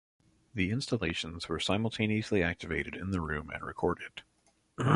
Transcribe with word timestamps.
The 0.55 0.71
installations 0.71 1.47
were 1.47 1.59
simultaneously 1.59 2.41
activated 2.41 2.95
in 2.95 3.11
the 3.11 3.21
room 3.21 3.51
and 3.51 3.61
recorded. 3.63 4.23